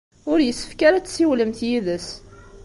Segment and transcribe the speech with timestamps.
[0.31, 2.07] Ur yessefk ara ad tessiwlemt yid-s.